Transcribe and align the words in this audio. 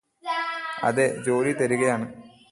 അതെ 0.83 1.07
ജോലി 1.25 1.53
തരുകയാണ് 1.53 2.05